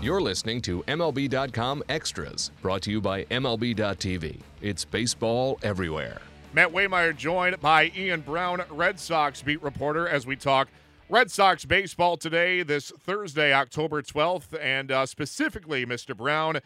[0.00, 4.38] You're listening to MLB.com Extras, brought to you by MLB.tv.
[4.62, 6.20] It's baseball everywhere.
[6.52, 10.68] Matt Waymire joined by Ian Browne, Red Sox beat reporter, as we talk
[11.08, 14.56] Red Sox baseball today, this Thursday, October 12th.
[14.60, 16.16] And uh, specifically, Mr.
[16.16, 16.60] Browne,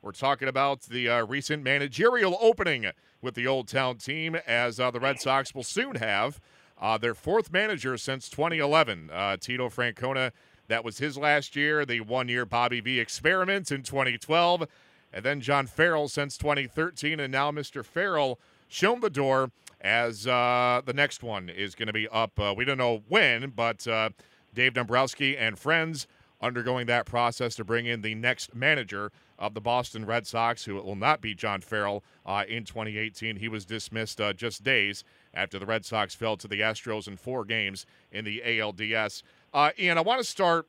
[0.00, 2.86] we're talking about the uh, recent managerial opening
[3.20, 6.40] with the Old Town team, as uh, the Red Sox will soon have
[6.80, 9.10] uh, their fourth manager since 2011.
[9.12, 10.30] Uh, Tito Francona,
[10.68, 14.66] that was his last year, the one year Bobby V experiment in 2012.
[15.12, 17.20] And then John Farrell since 2013.
[17.20, 17.84] And now Mr.
[17.84, 22.38] Farrell shown the door as uh, the next one is going to be up.
[22.38, 24.10] Uh, we don't know when, but uh,
[24.54, 26.06] Dave Dombrowski and friends
[26.40, 30.74] undergoing that process to bring in the next manager of the Boston Red Sox, who
[30.74, 33.36] will not be John Farrell uh, in 2018.
[33.36, 37.16] He was dismissed uh, just days after the Red Sox fell to the Astros in
[37.16, 39.22] four games in the ALDS.
[39.56, 40.66] Uh, Ian, I want to start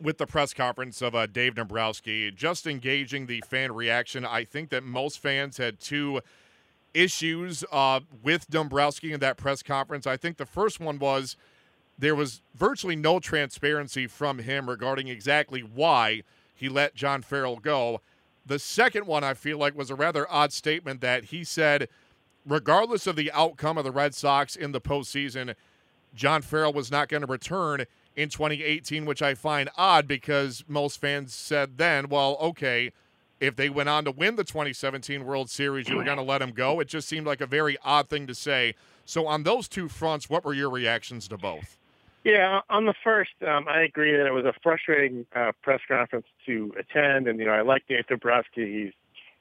[0.00, 4.24] with the press conference of uh, Dave Dombrowski, just engaging the fan reaction.
[4.24, 6.22] I think that most fans had two
[6.94, 10.06] issues uh, with Dombrowski in that press conference.
[10.06, 11.36] I think the first one was
[11.98, 16.22] there was virtually no transparency from him regarding exactly why
[16.54, 18.00] he let John Farrell go.
[18.46, 21.86] The second one, I feel like, was a rather odd statement that he said,
[22.46, 25.54] regardless of the outcome of the Red Sox in the postseason,
[26.14, 27.84] John Farrell was not going to return
[28.16, 32.92] in 2018, which I find odd because most fans said then, well, okay,
[33.40, 36.42] if they went on to win the 2017 World Series, you were going to let
[36.42, 36.80] him go.
[36.80, 38.74] It just seemed like a very odd thing to say.
[39.06, 41.78] So, on those two fronts, what were your reactions to both?
[42.22, 46.26] Yeah, on the first, um, I agree that it was a frustrating uh, press conference
[46.44, 48.84] to attend, and you know I like Dave Dombrowski.
[48.84, 48.92] He's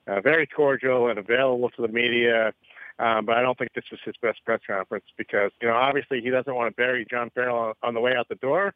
[0.07, 2.53] uh, very cordial and available to the media,
[2.99, 6.21] um, but I don't think this was his best press conference because you know obviously
[6.21, 8.73] he doesn't want to bury John Farrell on, on the way out the door,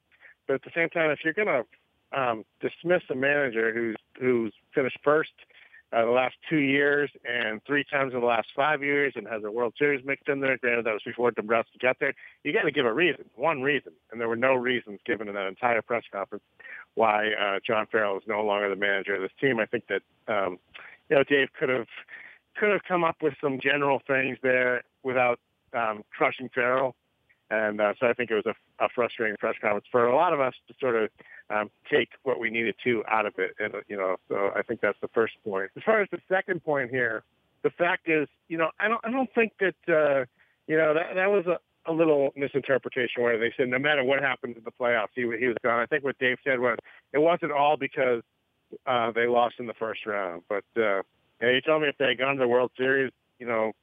[0.48, 4.54] but at the same time, if you're going to um, dismiss a manager who's who's
[4.74, 5.32] finished first
[5.94, 9.44] uh, the last two years and three times in the last five years and has
[9.44, 10.58] a World Series mixed in there.
[10.58, 12.14] Granted, that was before Dombrowski got there.
[12.44, 15.36] You got to give a reason, one reason, and there were no reasons given in
[15.36, 16.44] that entire press conference
[16.96, 19.60] why uh, John Farrell is no longer the manager of this team.
[19.60, 20.58] I think that um,
[21.10, 21.88] you know Dave could have
[22.56, 25.40] could have come up with some general things there without
[25.74, 26.96] um, crushing Farrell.
[27.50, 30.34] And uh, so I think it was a, a frustrating press conference for a lot
[30.34, 31.10] of us to sort of
[31.50, 33.52] um, take what we needed to out of it.
[33.60, 35.70] And, you know, so I think that's the first point.
[35.76, 37.24] As far as the second point here,
[37.64, 40.26] the fact is, you know, I don't, I don't think that, uh,
[40.68, 44.22] you know, that, that was a, a little misinterpretation where they said no matter what
[44.22, 45.80] happened in the playoffs, he, he was gone.
[45.80, 46.78] I think what Dave said was
[47.12, 48.22] it wasn't all because
[48.88, 50.44] uh, they lost in the first round.
[50.50, 51.04] But uh,
[51.42, 53.74] you, know, you told me if they had gone to the World Series, you know,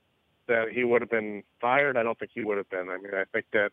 [0.49, 1.97] that he would have been fired.
[1.97, 2.89] I don't think he would have been.
[2.91, 3.71] I mean, I think that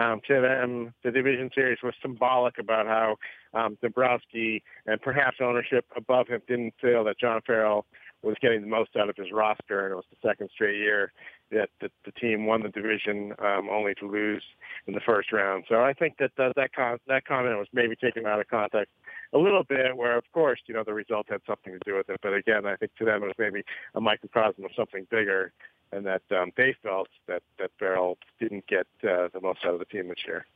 [0.00, 3.16] um, to them, the division series was symbolic about how
[3.54, 7.86] um, Dombrowski and perhaps ownership above him didn't feel that John Farrell
[8.22, 11.12] was getting the most out of his roster, and it was the second straight year
[11.50, 14.44] that the, the team won the division um, only to lose
[14.86, 15.64] in the first round.
[15.68, 18.92] So I think that uh, that con- that comment was maybe taken out of context
[19.32, 22.08] a little bit, where of course you know the result had something to do with
[22.08, 23.62] it, but again, I think to them it was maybe
[23.94, 25.52] a microcosm of something bigger
[25.92, 29.78] and that um, they felt that that Farrell didn't get uh, the most out of
[29.78, 30.46] the team this year.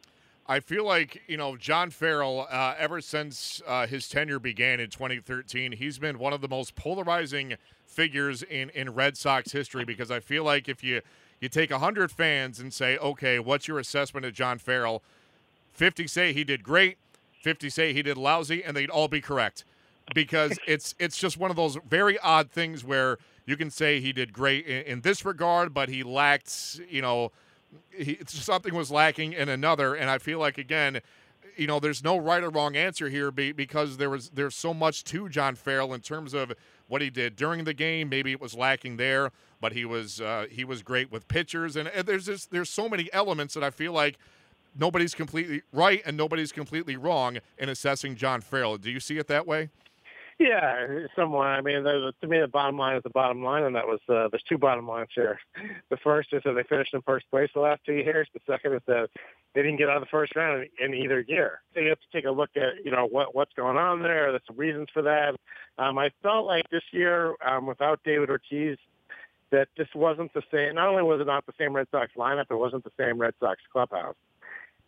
[0.49, 2.47] I feel like you know John Farrell.
[2.51, 6.75] Uh, ever since uh, his tenure began in 2013, he's been one of the most
[6.75, 7.55] polarizing
[7.87, 9.85] figures in in Red Sox history.
[9.85, 11.03] Because I feel like if you
[11.41, 15.03] you take hundred fans and say, okay, what's your assessment of John Farrell?
[15.73, 16.97] 50 say he did great,
[17.47, 19.65] 50 say he did lousy, and they'd all be correct
[20.13, 24.13] because it's it's just one of those very odd things where you can say he
[24.13, 27.31] did great in, in this regard, but he lacked, you know,
[27.97, 29.95] he, something was lacking in another.
[29.95, 31.01] And I feel like again,
[31.57, 34.75] you know, there's no right or wrong answer here be, because there was there's so
[34.75, 36.53] much to John Farrell in terms of
[36.89, 38.09] what he did during the game.
[38.09, 39.31] Maybe it was lacking there,
[39.61, 42.89] but he was uh, he was great with pitchers, and, and there's just there's so
[42.89, 44.19] many elements that I feel like
[44.79, 48.77] nobody's completely right and nobody's completely wrong in assessing John Farrell.
[48.79, 49.71] Do you see it that way?
[50.39, 51.47] Yeah, somewhat.
[51.47, 54.29] I mean, to me, the bottom line is the bottom line, and that was uh,
[54.31, 55.39] there's two bottom lines here.
[55.89, 58.29] The first is that they finished in first place the last two years.
[58.35, 59.09] The second is that
[59.55, 61.61] they didn't get out of the first round in either year.
[61.73, 64.33] So you have to take a look at you know what what's going on there.
[64.33, 65.37] There's some reasons for that.
[65.79, 68.77] Um, I felt like this year um, without David Ortiz,
[69.53, 70.75] that this wasn't the same.
[70.75, 73.35] Not only was it not the same Red Sox lineup, it wasn't the same Red
[73.41, 74.17] Sox clubhouse.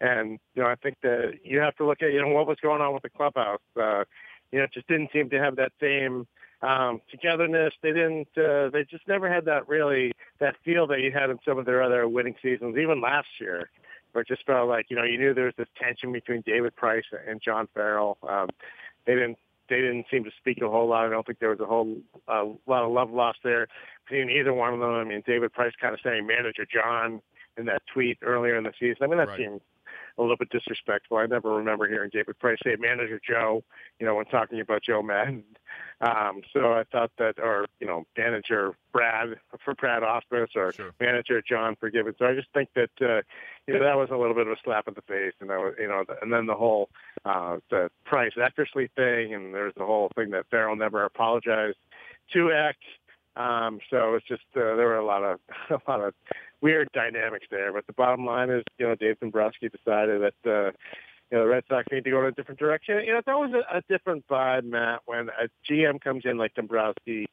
[0.00, 2.58] And you know, I think that you have to look at you know what was
[2.62, 3.60] going on with the clubhouse.
[3.76, 4.04] Uh,
[4.52, 6.26] you know, just didn't seem to have that same
[6.62, 7.74] um, togetherness.
[7.82, 8.28] They didn't.
[8.36, 11.66] Uh, they just never had that really that feel that you had in some of
[11.66, 13.70] their other winning seasons, even last year,
[14.12, 16.74] where it just felt like you know you knew there was this tension between David
[16.76, 18.18] Price and John Farrell.
[18.28, 18.48] Um,
[19.06, 21.06] they didn't they didn't seem to speak a whole lot.
[21.06, 21.96] I don't think there was a whole
[22.26, 23.68] uh, lot of love lost there
[24.08, 24.90] between either one of them.
[24.90, 27.20] I mean, David Price kind of saying manager John
[27.56, 29.02] in that tweet earlier in the season.
[29.02, 29.38] I mean, that right.
[29.38, 29.60] seemed
[30.18, 31.16] a little bit disrespectful.
[31.16, 33.62] I never remember hearing David Price say manager Joe,
[33.98, 35.44] you know, when talking about Joe Maddon.
[36.00, 40.90] Um, so I thought that, or, you know, manager Brad for Brad Ausmus or sure.
[41.00, 42.14] manager John for Forgiven.
[42.18, 43.22] So I just think that, uh,
[43.66, 45.34] you know, that was a little bit of a slap in the face.
[45.40, 46.88] And that was, you know, and then the whole,
[47.24, 49.34] uh, the Price Eckersley thing.
[49.34, 51.78] And there's the whole thing that Farrell never apologized
[52.32, 52.76] to Eck.
[53.36, 55.40] Um, so it's just, uh, there were a lot of,
[55.70, 56.14] a lot of
[56.60, 57.72] weird dynamics there.
[57.72, 60.70] But the bottom line is, you know, Dave Dombrowski decided that, uh,
[61.30, 63.00] you know, the Red Sox need to go in a different direction.
[63.04, 66.54] You know, it's always a, a different vibe, Matt, when a GM comes in like
[66.54, 67.26] Dombrowski,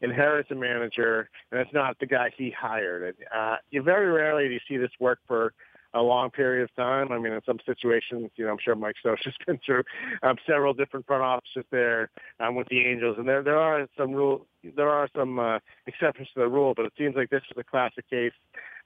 [0.00, 3.02] inherits a manager, and it's not the guy he hired.
[3.04, 5.52] And uh, you very rarely do you see this work for
[5.94, 7.12] a long period of time.
[7.12, 9.82] I mean, in some situations, you know, I'm sure Mike Scioscia's been through
[10.22, 14.12] um, several different front offices there um, with the Angels, and there there are some
[14.12, 14.46] rule
[14.76, 17.64] there are some uh, exceptions to the rule, but it seems like this is a
[17.64, 18.32] classic case.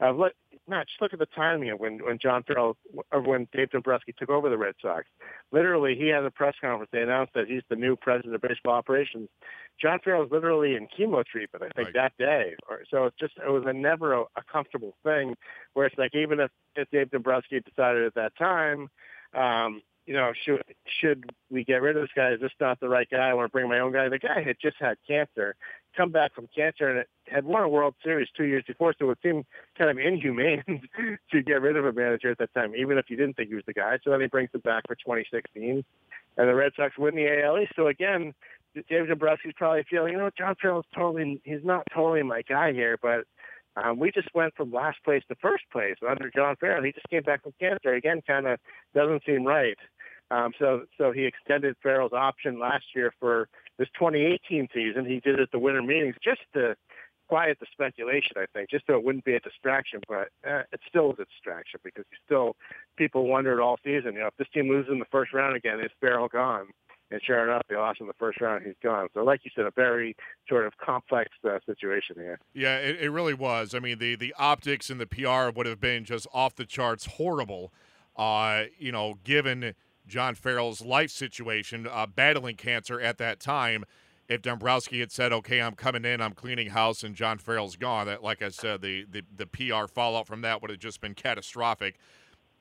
[0.00, 0.32] Uh, look,
[0.68, 2.76] Matt, just look at the timing of when when John Farrell
[3.12, 5.06] or when Dave Dombrowski took over the Red Sox.
[5.52, 6.90] Literally, he had a press conference.
[6.92, 9.28] They announced that he's the new president of baseball operations.
[9.80, 11.94] John Farrell was literally in chemo treatment, I think, right.
[11.94, 12.56] that day.
[12.90, 15.36] So it's just it was a never a, a comfortable thing.
[15.74, 18.88] Where it's like even if, if Dave Dombrowski decided at that time,
[19.34, 20.62] um, you know, should
[21.00, 22.30] should we get rid of this guy?
[22.32, 23.28] Is this not the right guy?
[23.28, 24.08] I want to bring my own guy.
[24.08, 25.56] The guy had just had cancer,
[25.96, 28.94] come back from cancer, and had won a World Series two years before.
[28.98, 29.44] So it seemed
[29.76, 30.62] kind of inhumane
[31.32, 33.56] to get rid of a manager at that time, even if you didn't think he
[33.56, 33.98] was the guy.
[34.04, 35.84] So then he brings him back for 2016,
[36.36, 37.72] and the Red Sox win the AL East.
[37.74, 38.32] So again,
[38.88, 42.96] David Dombrowski's probably feeling, you know, John Farrell's totally, he's not totally my guy here,
[43.00, 43.24] but
[43.76, 46.82] um, we just went from last place to first place under John Farrell.
[46.82, 47.94] He just came back from cancer.
[47.94, 48.58] Again, kind of
[48.94, 49.76] doesn't seem right.
[50.30, 55.04] Um, so, so he extended Farrell's option last year for this 2018 season.
[55.04, 56.76] He did it at the winter meetings just to
[57.28, 60.00] quiet the speculation, I think, just so it wouldn't be a distraction.
[60.08, 62.56] But uh, it still is a distraction because still
[62.96, 65.80] people wondered all season, you know, if this team loses in the first round again,
[65.80, 66.66] is Farrell gone?
[67.10, 68.64] And sure enough, they lost in the first round.
[68.64, 69.06] He's gone.
[69.14, 70.16] So, like you said, a very
[70.48, 72.40] sort of complex uh, situation here.
[72.52, 73.76] Yeah, it, it really was.
[73.76, 77.06] I mean, the the optics and the PR would have been just off the charts
[77.06, 77.72] horrible.
[78.16, 79.74] Uh, you know, given
[80.06, 83.84] John Farrell's life situation, uh, battling cancer at that time.
[84.28, 88.06] If Dombrowski had said, "Okay, I'm coming in, I'm cleaning house," and John Farrell's gone,
[88.06, 91.14] that, like I said, the, the the PR fallout from that would have just been
[91.14, 91.96] catastrophic.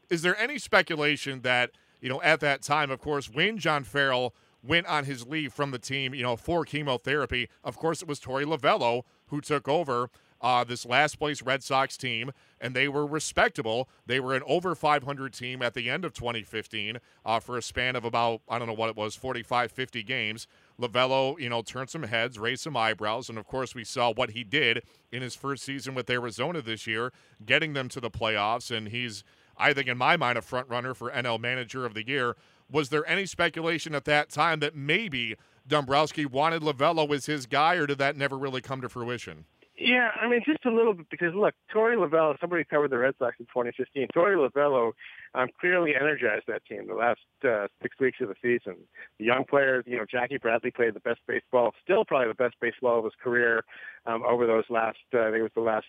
[0.10, 1.72] Is there any speculation that
[2.06, 5.72] you know, at that time, of course, when John Farrell went on his leave from
[5.72, 10.12] the team, you know, for chemotherapy, of course, it was Torey Lovullo who took over
[10.46, 12.32] uh, this last place Red Sox team,
[12.62, 13.90] and they were respectable.
[14.06, 17.96] They were an over 500 team at the end of 2015 uh, for a span
[17.96, 20.48] of about, I don't know what it was, 45, 50 games.
[20.80, 24.32] Lovullo, you know, turned some heads, raised some eyebrows, and of course, we saw what
[24.32, 27.12] he did in his first season with Arizona this year,
[27.44, 29.24] getting them to the playoffs, and he's
[29.58, 32.36] I think, in my mind, a front runner for NL Manager of the Year.
[32.70, 37.76] Was there any speculation at that time that maybe Dombrowski wanted Lovullo as his guy,
[37.76, 39.46] or did that never really come to fruition?
[39.78, 43.16] Yeah, I mean, just a little bit because look, Torey Lovullo, somebody covered the Red
[43.20, 44.08] Sox in 2015.
[44.16, 44.94] Torey Lovullo
[45.36, 48.78] um, clearly energized that team the last uh, six weeks of the season.
[49.20, 52.56] The young players, you know, Jackie Bradley played the best baseball, still probably the best
[52.62, 53.64] baseball of his career
[54.06, 55.88] um, over those last, uh, I think it was the last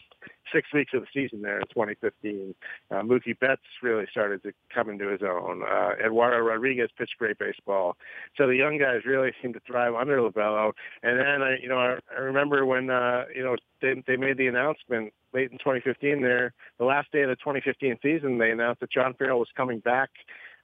[0.52, 2.54] six weeks of the season there in 2015.
[2.90, 5.62] Uh, Mookie Betts really started to come into his own.
[5.62, 7.97] Uh, Eduardo Rodriguez pitched great baseball.
[8.37, 10.73] So the young guys really seemed to thrive under Lovullo.
[11.02, 14.38] And then, I, you know, I, I remember when, uh, you know, they, they made
[14.38, 18.81] the announcement late in 2015 there, the last day of the 2015 season, they announced
[18.81, 20.09] that John Farrell was coming back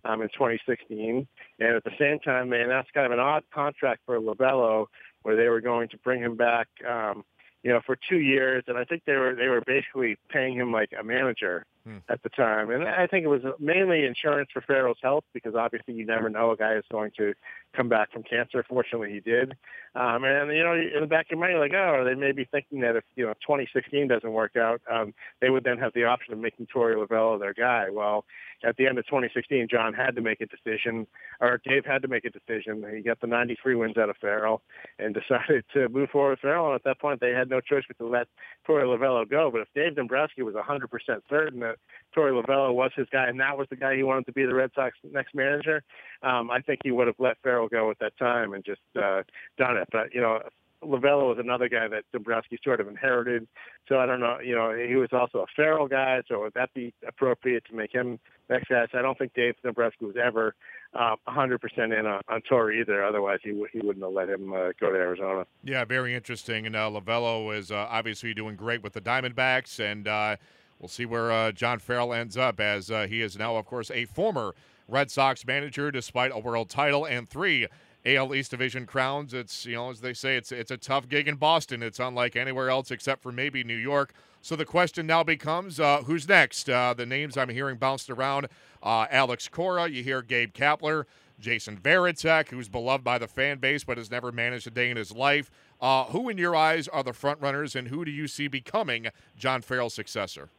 [0.04, 1.28] um, in 2016.
[1.60, 4.86] And at the same time, they announced kind of an odd contract for Lovullo
[5.22, 7.22] where they were going to bring him back um,
[7.62, 10.72] you know, for two years, and I think they were they were basically paying him
[10.72, 11.98] like a manager hmm.
[12.08, 15.94] at the time, and I think it was mainly insurance for Farrell's health because obviously
[15.94, 17.34] you never know a guy is going to
[17.74, 18.64] come back from cancer.
[18.68, 19.52] Fortunately, he did,
[19.94, 22.32] um, and you know, in the back of your mind, you're like, oh, they may
[22.32, 25.92] be thinking that if you know 2016 doesn't work out, um, they would then have
[25.94, 27.88] the option of making Torey Lovullo their guy.
[27.90, 28.24] Well,
[28.64, 31.06] at the end of 2016, John had to make a decision,
[31.40, 32.84] or Dave had to make a decision.
[32.94, 34.62] He got the 93 wins out of Farrell
[34.98, 36.66] and decided to move forward with Farrell.
[36.66, 38.28] And at that point, they had no choice but to let
[38.68, 39.50] Torey Lovullo go.
[39.50, 40.88] But if Dave Dombrowski was 100%
[41.28, 41.76] certain that
[42.16, 44.54] Torey Lovullo was his guy and that was the guy he wanted to be the
[44.54, 45.82] Red Sox next manager,
[46.22, 49.22] um, I think he would have let Farrell go at that time and just uh,
[49.58, 49.88] done it.
[49.90, 50.40] But, you know,
[50.84, 53.46] Lovullo was another guy that Dombrowski sort of inherited.
[53.88, 54.38] So I don't know.
[54.42, 56.22] You know, he was also a Farrell guy.
[56.28, 58.86] So would that be appropriate to make him next guy?
[58.92, 60.54] I don't think Dave Dombrowski was ever
[60.94, 61.58] uh, 100%
[61.98, 63.04] in on, on Torey either.
[63.04, 65.46] Otherwise, he w- he wouldn't have let him uh, go to Arizona.
[65.64, 66.66] Yeah, very interesting.
[66.66, 70.36] And uh, Lovullo is uh, obviously doing great with the Diamondbacks, and uh,
[70.78, 73.90] we'll see where uh, John Farrell ends up as uh, he is now, of course,
[73.90, 74.54] a former
[74.92, 77.66] Red Sox manager, despite a world title and three
[78.04, 79.32] AL East Division crowns.
[79.32, 81.82] It's you know as they say, it's it's a tough gig in Boston.
[81.82, 84.12] It's unlike anywhere else except for maybe New York.
[84.42, 86.68] So the question now becomes, uh, who's next?
[86.68, 88.48] Uh, the names I'm hearing bounced around:
[88.82, 89.88] uh, Alex Cora.
[89.88, 91.04] You hear Gabe Kapler,
[91.40, 94.96] Jason Varitek, who's beloved by the fan base but has never managed a day in
[94.96, 95.50] his life.
[95.80, 99.08] Uh, who, in your eyes, are the front runners, and who do you see becoming
[99.36, 100.50] John Farrell's successor?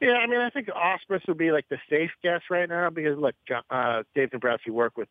[0.00, 3.18] Yeah, I mean, I think Ausmus would be like the safe guess right now because
[3.18, 3.34] look,
[3.70, 5.08] uh, Dave Dombrowski worked with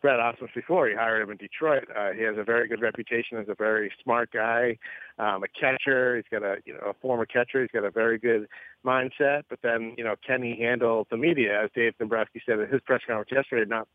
[0.00, 0.88] Brad Ausmus before.
[0.88, 1.88] He hired him in Detroit.
[1.94, 4.78] Uh, he has a very good reputation as a very smart guy,
[5.18, 6.16] um, a catcher.
[6.16, 7.62] He's got a you know a former catcher.
[7.62, 8.46] He's got a very good
[8.84, 9.42] mindset.
[9.48, 11.62] But then you know can he handle the media?
[11.62, 13.88] As Dave Dombrowski said at his press conference yesterday, not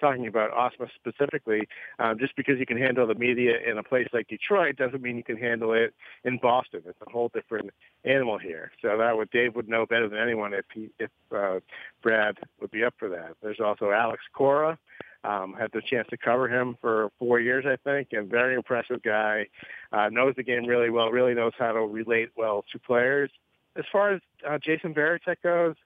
[0.00, 1.68] talking about Ausmus specifically.
[1.98, 5.16] Um, just because you can handle the media in a place like Detroit doesn't mean
[5.16, 5.94] you can handle it
[6.24, 6.82] in Boston.
[6.86, 7.70] It's a whole different
[8.04, 8.72] animal here.
[8.82, 11.60] So that would Dave would know better than anyone if he if uh,
[12.02, 13.36] Brad would be up for that.
[13.42, 14.78] There's also Alex Cora.
[15.24, 19.02] Um, had the chance to cover him for four years, I think, and very impressive
[19.02, 19.46] guy.
[19.90, 21.10] Uh, knows the game really well.
[21.10, 23.30] Really knows how to relate well to players.
[23.74, 25.76] As far as uh, Jason Varitek goes,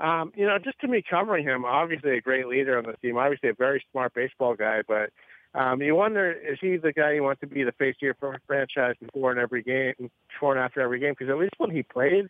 [0.00, 3.16] um, you know, just to me covering him, obviously a great leader on the team,
[3.16, 5.10] obviously a very smart baseball guy, but
[5.54, 8.38] um, you wonder is he the guy you want to be the face of your
[8.46, 11.14] franchise before and every game, before and after every game?
[11.16, 12.28] Because at least when he played,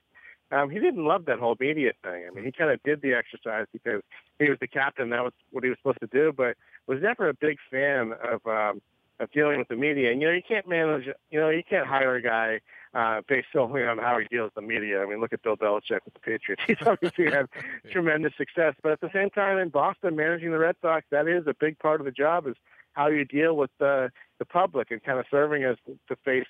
[0.53, 2.25] um, he didn't love that whole media thing.
[2.27, 4.03] I mean, he kind of did the exercise because
[4.39, 5.11] he was the captain.
[5.11, 8.45] That was what he was supposed to do, but was never a big fan of
[8.47, 8.81] um,
[9.21, 10.11] of dealing with the media.
[10.11, 11.07] And you know, you can't manage.
[11.31, 12.61] You know, you can't hire a guy
[12.95, 15.03] uh, based solely on how he deals with the media.
[15.03, 16.63] I mean, look at Bill Belichick with the Patriots.
[16.67, 17.47] He's obviously had
[17.93, 21.47] tremendous success, but at the same time, in Boston, managing the Red Sox, that is
[21.47, 22.47] a big part of the job.
[22.47, 22.57] Is
[22.95, 26.47] how you deal with the the public and kind of serving as the face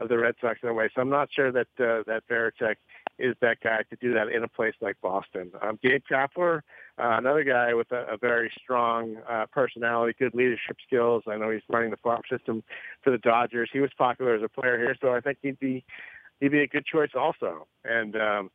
[0.00, 0.88] of the Red Sox in a way.
[0.94, 2.76] So I'm not sure that uh, that Varitek
[3.18, 5.52] is that guy to do that in a place like Boston.
[5.62, 6.58] Um, Gabe Kapler,
[6.98, 11.22] uh, another guy with a, a very strong uh, personality, good leadership skills.
[11.28, 12.64] I know he's running the farm system
[13.02, 13.68] for the Dodgers.
[13.72, 15.84] He was popular as a player here, so I think he'd be
[16.40, 17.66] he'd be a good choice also.
[17.84, 18.50] And um,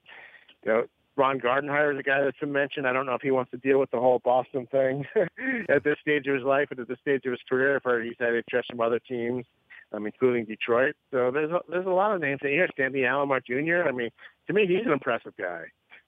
[0.65, 0.85] you know,
[1.15, 2.87] Ron Gardenhire is a guy that's been mentioned.
[2.87, 5.05] I don't know if he wants to deal with the whole Boston thing
[5.69, 7.75] at this stage of his life and at this stage of his career.
[7.75, 9.45] I've heard he's had interest from other teams
[9.95, 10.95] um, including Detroit.
[11.11, 12.67] So there's a, there's a lot of names here.
[12.77, 13.87] Sandy Alomar Jr.
[13.87, 14.09] I mean,
[14.47, 15.65] to me, he's an impressive guy.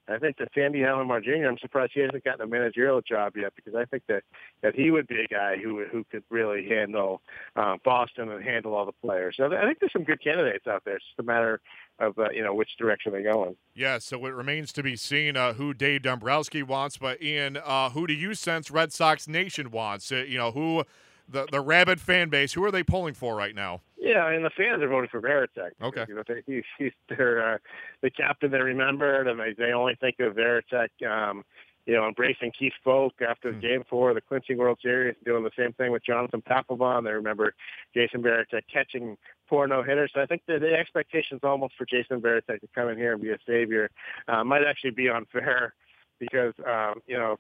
[0.10, 1.48] I think that Sandy Alomar Jr.
[1.48, 4.24] I'm surprised he hasn't gotten a managerial job yet because I think that
[4.62, 7.22] that he would be a guy who who could really handle
[7.56, 9.36] uh, Boston and handle all the players.
[9.38, 10.96] So I think there's some good candidates out there.
[10.96, 11.60] It's just a matter
[12.00, 13.56] of uh, you know which direction they go in.
[13.76, 16.98] Yeah, so it remains to be seen uh, who Dave Dombrowski wants.
[16.98, 20.10] But Ian, uh, who do you sense Red Sox Nation wants?
[20.10, 20.86] Uh, you know who
[21.30, 22.54] the the rabid fan base.
[22.54, 23.82] Who are they pulling for right now?
[23.98, 25.72] Yeah, and the fans are voting for Varitek.
[25.82, 27.58] Okay, you know they, he's, he's their uh,
[28.02, 30.90] the captain they remembered, and they they only think of Varitek.
[31.06, 31.44] Um,
[31.86, 33.62] you know, embracing Keith Foulke after mm.
[33.62, 37.06] Game Four, the clinching World Series, doing the same thing with Jonathan Papelbon.
[37.06, 37.54] They remember
[37.94, 39.18] Jason Varitek catching
[39.48, 40.12] four no hitters.
[40.14, 43.22] So I think the, the expectations almost for Jason Varitek to come in here and
[43.22, 43.90] be a savior
[44.28, 45.74] uh, might actually be unfair
[46.20, 47.38] because um, you know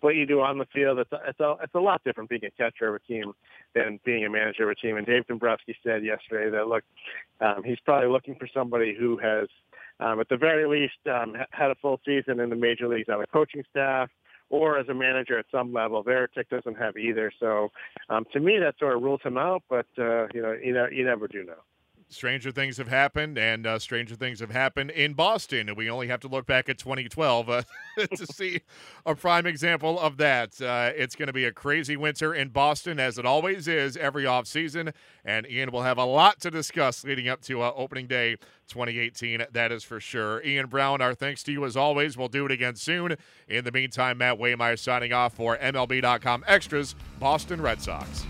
[0.00, 0.98] what you do on the field.
[0.98, 3.32] It's a, it's a, it's a lot different being a catcher of a team
[3.74, 4.96] than being a manager of a team.
[4.96, 6.84] And Dave Dombrowski said yesterday that look,
[7.40, 9.48] um, he's probably looking for somebody who has,
[10.00, 13.20] um, at the very least, um, had a full season in the major leagues on
[13.20, 14.08] the coaching staff
[14.48, 16.02] or as a manager at some level.
[16.02, 17.32] Varitek doesn't have either.
[17.38, 17.68] So
[18.08, 19.62] um, to me, that sort of rules him out.
[19.70, 21.62] But uh, you know, you know, you never do know
[22.10, 25.68] stranger things have happened, and uh, stranger things have happened in Boston.
[25.68, 27.62] And we only have to look back at 2012 uh,
[28.16, 28.60] to see
[29.06, 30.60] a prime example of that.
[30.60, 34.24] Uh, it's going to be a crazy winter in Boston, as it always is every
[34.24, 34.92] offseason.
[35.24, 38.36] And Ian will have a lot to discuss leading up to uh, opening day
[38.68, 39.46] 2018.
[39.52, 40.42] That is for sure.
[40.42, 42.16] Ian Browne, our thanks to you as always.
[42.16, 43.16] We'll do it again soon.
[43.48, 48.26] In the meantime, Matt Waymire signing off for MLB.com Extras, Boston Red Sox.